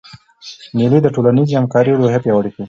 [0.77, 2.59] مېلې د ټولنیزي همکارۍ روحیه پیاوړې کوي.